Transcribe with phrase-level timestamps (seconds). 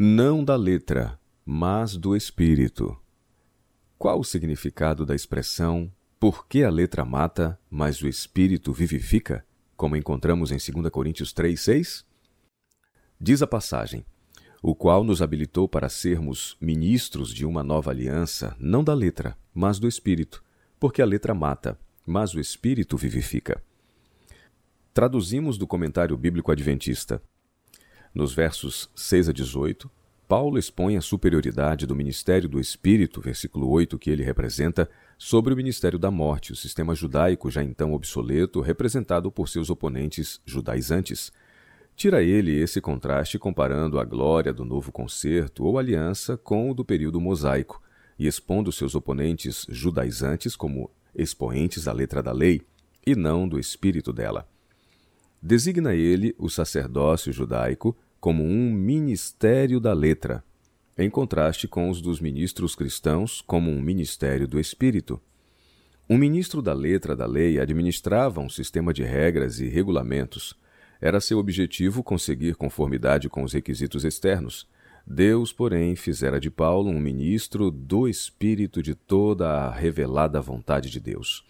[0.00, 2.96] não da letra, mas do espírito.
[3.98, 9.44] Qual o significado da expressão por que a letra mata, mas o espírito vivifica,
[9.76, 12.06] como encontramos em 2 Coríntios 3, 6?
[13.20, 14.06] Diz a passagem:
[14.62, 19.80] o qual nos habilitou para sermos ministros de uma nova aliança, não da letra, mas
[19.80, 20.44] do espírito,
[20.78, 21.76] porque a letra mata,
[22.06, 23.60] mas o espírito vivifica.
[24.94, 27.20] Traduzimos do comentário bíblico adventista.
[28.18, 29.88] Nos versos 6 a 18,
[30.26, 35.56] Paulo expõe a superioridade do ministério do Espírito, versículo 8, que ele representa, sobre o
[35.56, 41.30] ministério da morte, o sistema judaico já então obsoleto, representado por seus oponentes judaizantes.
[41.94, 46.84] Tira ele esse contraste comparando a glória do novo concerto ou aliança com o do
[46.84, 47.80] período mosaico,
[48.18, 52.62] e expondo seus oponentes judaizantes como expoentes da letra da lei
[53.06, 54.44] e não do espírito dela.
[55.40, 60.42] Designa ele o sacerdócio judaico como um ministério da letra,
[60.96, 65.20] em contraste com os dos ministros cristãos como um ministério do espírito.
[66.10, 70.58] Um ministro da letra da lei administrava um sistema de regras e regulamentos.
[71.00, 74.66] Era seu objetivo conseguir conformidade com os requisitos externos.
[75.06, 80.98] Deus, porém, fizera de Paulo um ministro do espírito de toda a revelada vontade de
[80.98, 81.44] Deus.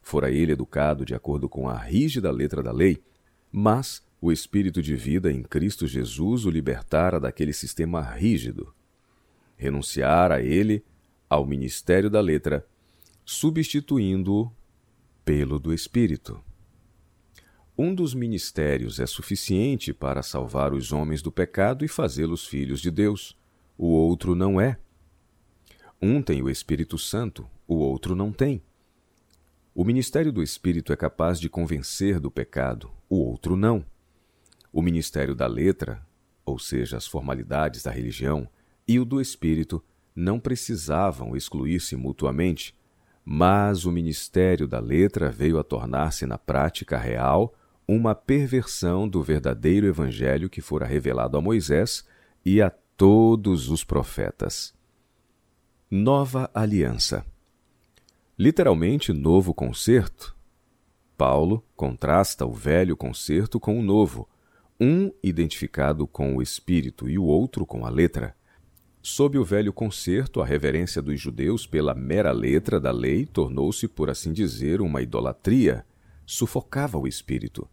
[0.00, 3.02] Fora ele educado de acordo com a rígida letra da lei,
[3.50, 8.72] mas o espírito de vida em Cristo Jesus o libertara daquele sistema rígido.
[9.56, 10.84] Renunciar a ele,
[11.28, 12.64] ao ministério da letra,
[13.24, 14.48] substituindo-o
[15.24, 16.40] pelo do espírito.
[17.76, 22.92] Um dos ministérios é suficiente para salvar os homens do pecado e fazê-los filhos de
[22.92, 23.36] Deus.
[23.76, 24.78] O outro não é.
[26.00, 28.62] Um tem o Espírito Santo, o outro não tem.
[29.74, 33.84] O ministério do Espírito é capaz de convencer do pecado, o outro não.
[34.72, 36.04] O ministério da letra,
[36.44, 38.48] ou seja, as formalidades da religião,
[38.88, 39.82] e o do espírito
[40.14, 42.74] não precisavam excluir-se mutuamente,
[43.24, 47.54] mas o ministério da letra veio a tornar-se na prática real
[47.86, 52.06] uma perversão do verdadeiro evangelho que fora revelado a Moisés
[52.44, 54.74] e a todos os profetas.
[55.90, 57.24] Nova Aliança
[58.38, 60.34] Literalmente, novo concerto.
[61.16, 64.28] Paulo contrasta o velho concerto com o novo,
[64.84, 68.34] um identificado com o espírito e o outro com a letra.
[69.00, 74.10] Sob o velho concerto, a reverência dos judeus pela mera letra da lei tornou-se, por
[74.10, 75.86] assim dizer, uma idolatria,
[76.26, 77.68] sufocava o espírito.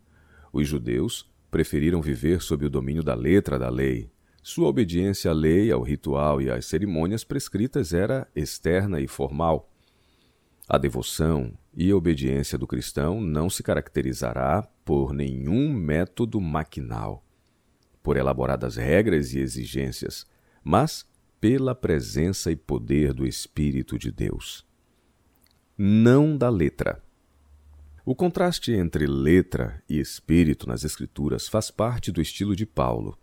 [0.54, 4.12] Os judeus preferiram viver sob o domínio da letra da lei.
[4.44, 9.68] Sua obediência à lei, ao ritual e às cerimônias prescritas era externa e formal.
[10.68, 17.24] A devoção e a obediência do cristão não se caracterizará por nenhum método maquinal,
[18.02, 20.26] por elaboradas regras e exigências,
[20.64, 21.08] mas
[21.40, 24.66] pela presença e poder do Espírito de Deus.
[25.78, 27.02] Não da letra.
[28.06, 33.18] O contraste entre letra e espírito nas Escrituras faz parte do estilo de Paulo.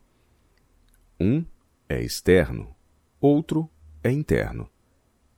[1.21, 1.45] Um
[1.89, 2.75] é externo,
[3.21, 3.69] outro
[4.03, 4.71] é interno.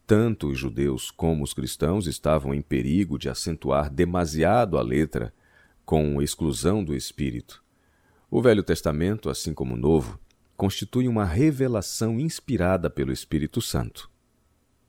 [0.08, 5.34] Tanto os judeus como os cristãos estavam em perigo de acentuar demasiado a letra
[5.84, 7.62] com exclusão do espírito.
[8.30, 10.18] O Velho Testamento, assim como o Novo,
[10.56, 14.10] constitui uma revelação inspirada pelo Espírito Santo.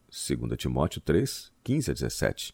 [0.10, 2.54] 2 Timóteo 3, 15 a 17.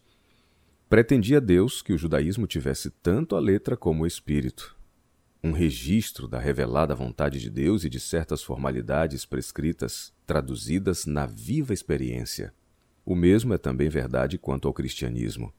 [0.90, 4.75] Pretendia Deus que o judaísmo tivesse tanto a letra como o espírito,
[5.45, 11.72] um registro da revelada vontade de Deus e de certas formalidades prescritas, traduzidas na viva
[11.72, 12.51] experiência.
[13.06, 15.53] O mesmo é também verdade quanto ao cristianismo.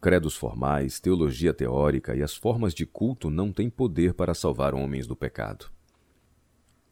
[0.00, 5.08] Credos formais, teologia teórica e as formas de culto não têm poder para salvar homens
[5.08, 5.72] do pecado.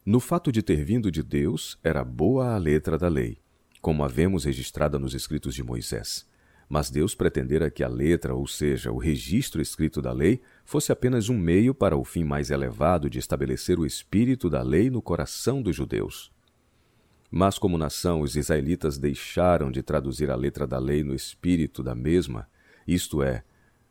[0.05, 3.39] No fato de ter vindo de Deus, era boa a letra da lei,
[3.81, 6.29] como a vemos registrada nos escritos de Moisés.
[6.69, 11.29] Mas Deus pretendera que a letra, ou seja, o registro escrito da lei, fosse apenas
[11.29, 15.61] um meio para o fim mais elevado de estabelecer o espírito da lei no coração
[15.63, 16.33] dos judeus.
[17.31, 21.95] Mas, como nação, os israelitas deixaram de traduzir a letra da lei no espírito da
[21.95, 22.49] mesma,
[22.87, 23.43] isto é,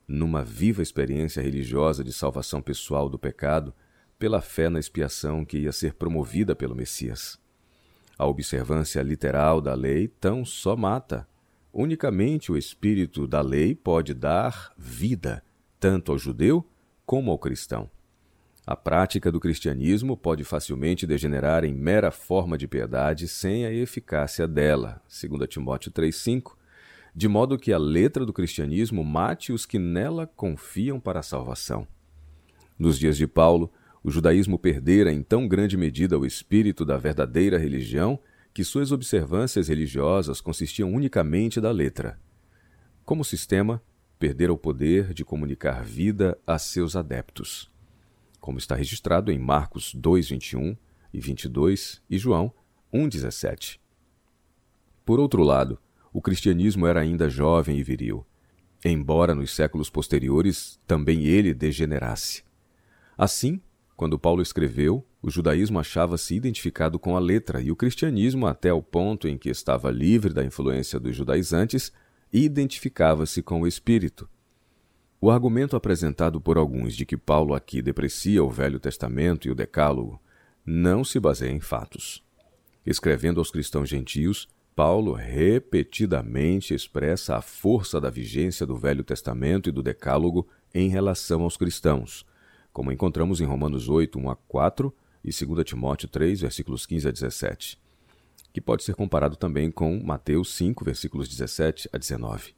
[0.08, 3.74] numa viva experiência religiosa de salvação pessoal do pecado,
[4.18, 7.38] pela fé na expiação que ia ser promovida pelo Messias.
[8.18, 11.28] A observância literal da lei tão só mata,
[11.74, 15.44] Unicamente o espírito da lei pode dar vida,
[15.80, 16.64] tanto ao judeu
[17.04, 17.90] como ao cristão.
[18.64, 24.48] A prática do cristianismo pode facilmente degenerar em mera forma de piedade sem a eficácia
[24.48, 26.52] dela, 2 Timóteo 3,5,
[27.16, 31.88] de modo que a letra do cristianismo mate os que nela confiam para a salvação.
[32.78, 33.72] Nos dias de Paulo,
[34.04, 38.20] O judaísmo perdera em tão grande medida o espírito da verdadeira religião
[38.54, 42.20] que suas observâncias religiosas consistiam unicamente da letra.
[43.04, 43.82] Como sistema,
[44.20, 47.72] perdera o poder de comunicar vida a seus adeptos.
[48.40, 50.78] Como está registrado em Marcos 2, 21
[51.14, 52.54] e 22 e João
[52.92, 53.82] 1, 17.
[55.04, 55.80] Por outro lado,
[56.14, 58.26] o cristianismo era ainda jovem e viril,
[58.86, 62.44] embora nos séculos posteriores também ele degenerasse.
[63.18, 63.60] Assim,
[63.96, 68.84] quando Paulo escreveu, o judaísmo achava-se identificado com a letra e o cristianismo, até o
[68.84, 71.94] ponto em que estava livre da influência dos judaizantes,
[72.32, 74.30] identificava-se com o espírito.
[75.22, 79.56] O argumento apresentado por alguns de que Paulo aqui deprecia o Velho Testamento e o
[79.56, 80.22] Decálogo
[80.66, 82.22] não se baseia em fatos.
[82.86, 89.72] Escrevendo aos cristãos gentios, Paulo repetidamente expressa a força da vigência do Velho Testamento e
[89.72, 92.26] do Decálogo em relação aos cristãos,
[92.74, 94.94] como encontramos em Romanos 8, 1 a 4
[95.24, 97.80] e 2 Timóteo 3, versículos 15 a 17,
[98.52, 102.54] que pode ser comparado também com Mateus 5, versículos 17 a 19.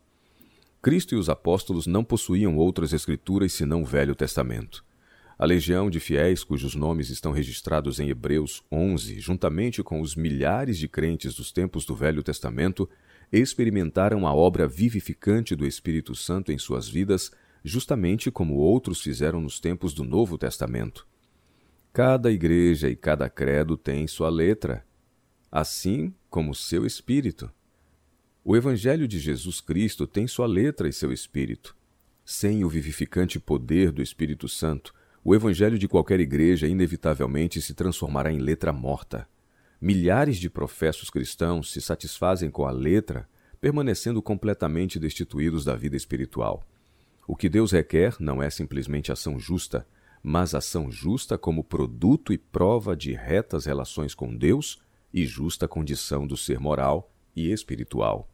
[0.82, 4.84] Cristo e os apóstolos não possuíam outras escrituras senão o Velho Testamento.
[5.38, 10.78] A legião de fiéis cujos nomes estão registrados em Hebreus 11, juntamente com os milhares
[10.78, 12.90] de crentes dos tempos do Velho Testamento,
[13.32, 17.32] experimentaram a obra vivificante do Espírito Santo em suas vidas
[17.66, 21.08] justamente como outros fizeram nos tempos do Novo Testamento.
[21.96, 24.86] Cada igreja e cada credo tem sua letra,
[25.50, 27.50] assim como seu espírito.
[28.44, 31.74] O Evangelho de Jesus Cristo tem sua letra e seu espírito.
[32.26, 34.94] Sem o vivificante poder do Espírito Santo,
[35.24, 39.26] o Evangelho de qualquer igreja inevitavelmente se transformará em letra morta.
[39.80, 43.26] Milhares de professos cristãos se satisfazem com a letra,
[43.62, 46.62] permanecendo completamente destituídos da vida espiritual.
[47.26, 49.88] O que Deus requer não é simplesmente ação justa,
[50.28, 54.82] mas ação justa como produto e prova de retas relações com Deus
[55.14, 58.28] e justa condição do ser moral e espiritual.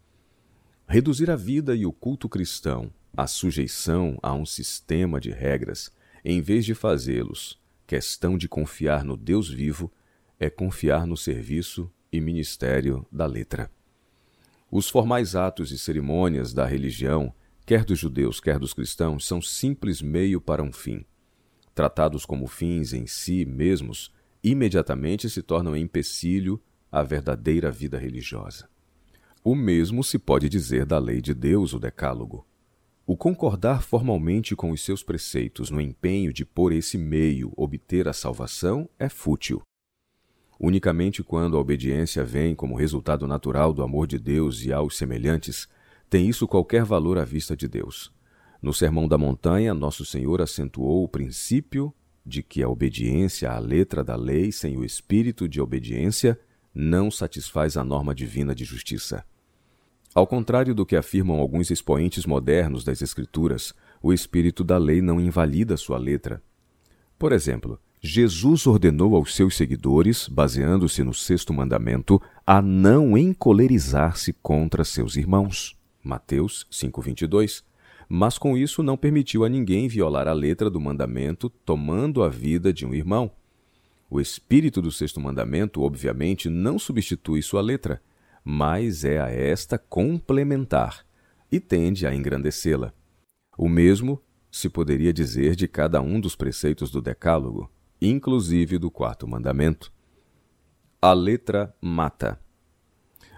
[0.88, 5.92] Reduzir a vida e o culto cristão à sujeição a um sistema de regras,
[6.24, 9.92] em vez de fazê-los questão de confiar no Deus vivo,
[10.40, 13.70] é confiar no serviço e ministério da letra.
[14.72, 17.34] Os formais atos e cerimônias da religião
[17.66, 21.06] quer dos judeus, quer dos cristãos, são simples meio para um fim.
[21.74, 24.14] Tratados como fins em si mesmos,
[24.44, 28.70] imediatamente se tornam empecilho à verdadeira vida religiosa.
[29.44, 32.46] O mesmo se pode dizer da lei de Deus, o Decálogo.
[33.08, 38.14] O concordar formalmente com os seus preceitos no empenho de por esse meio obter a
[38.14, 39.62] salvação é fútil.
[40.60, 45.68] Unicamente quando a obediência vem como resultado natural do amor de Deus e aos semelhantes,
[46.08, 48.14] tem isso qualquer valor à vista de Deus.
[48.62, 51.94] No Sermão da Montanha, Nosso Senhor acentuou o princípio
[52.24, 56.40] de que a obediência à letra da lei sem o espírito de obediência
[56.74, 59.26] não satisfaz a norma divina de justiça.
[60.14, 65.20] Ao contrário do que afirmam alguns expoentes modernos das Escrituras, o espírito da lei não
[65.20, 66.44] invalida sua letra.
[67.18, 74.84] Por exemplo, Jesus ordenou aos seus seguidores, baseando-se no sexto mandamento, a não encolerizar-se contra
[74.84, 75.78] seus irmãos.
[76.04, 77.64] Mateus 5:22,
[78.14, 82.74] mas com isso não permitiu a ninguém violar a letra do mandamento, tomando a vida
[82.74, 83.32] de um irmão.
[84.10, 88.02] O espírito do sexto mandamento, obviamente, não substitui sua letra,
[88.44, 91.06] mas é a esta complementar
[91.50, 92.94] e tende a engrandecê-la.
[93.58, 94.22] O mesmo
[94.52, 97.72] se poderia dizer de cada um dos preceitos do Decálogo,
[98.02, 99.90] inclusive do quarto mandamento.
[101.02, 102.38] A letra mata.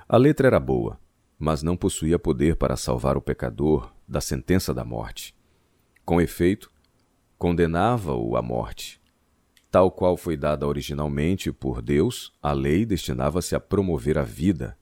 [0.10, 1.00] A letra era boa,
[1.44, 5.36] mas não possuía poder para salvar o pecador da sentença da morte.
[6.06, 6.72] Com efeito,
[7.38, 9.02] condenava-o à morte.
[9.70, 14.78] Tal qual foi dada originalmente por Deus, a lei destinava-se a promover a vida.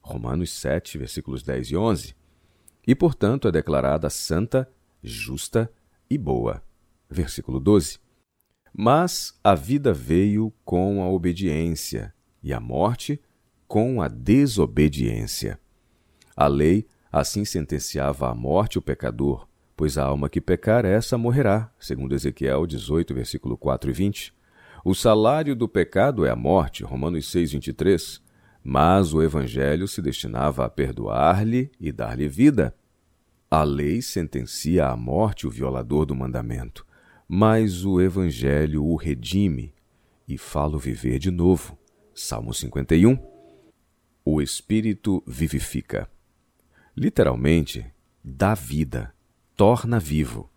[0.00, 2.14] Romanos 7, versículos 10 e 11.
[2.86, 4.70] E, portanto, é declarada santa,
[5.02, 5.68] justa
[6.08, 6.62] e boa.
[7.10, 7.98] Versículo 12.
[8.72, 13.20] Mas a vida veio com a obediência, e a morte
[13.66, 15.58] com a desobediência.
[16.36, 21.72] A lei assim sentenciava à morte o pecador, pois a alma que pecar, essa morrerá,
[21.80, 24.34] segundo Ezequiel 18, versículo 4 e 20.
[24.84, 28.22] O salário do pecado é a morte, Romanos 6, 23.
[28.62, 32.74] Mas o Evangelho se destinava a perdoar-lhe e dar-lhe vida.
[33.50, 36.84] A lei sentencia à morte o violador do mandamento,
[37.26, 39.72] mas o Evangelho o redime
[40.28, 41.78] e fala o viver de novo.
[42.14, 43.16] Salmo 51.
[44.24, 46.08] O Espírito vivifica.
[46.98, 47.84] Literalmente,
[48.24, 49.14] dá vida,
[49.54, 50.50] torna vivo.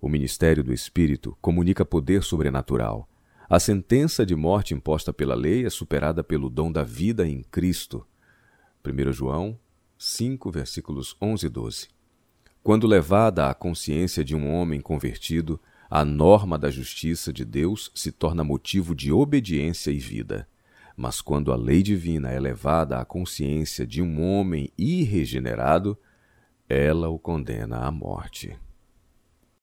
[0.00, 3.06] O ministério do Espírito comunica poder sobrenatural,
[3.48, 8.04] A sentença de morte imposta pela lei é superada pelo dom da vida em Cristo.
[8.84, 9.56] 1 João
[9.96, 11.88] 5, versículos 11 e 12.
[12.60, 18.10] Quando levada à consciência de um homem convertido, a norma da justiça de Deus se
[18.10, 20.48] torna motivo de obediência e vida.
[20.96, 25.98] Mas quando a lei divina é levada à consciência de um homem irregenerado,
[26.68, 28.58] ela o condena à morte.